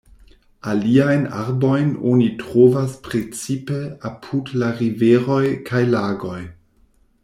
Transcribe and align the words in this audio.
Aliajn 0.69 1.27
arbojn 1.41 1.91
oni 2.13 2.31
trovas 2.41 2.97
precipe 3.09 3.79
apud 4.13 4.53
la 4.63 4.75
riveroj 4.83 5.43
kaj 5.71 5.89
lagoj. 5.97 6.39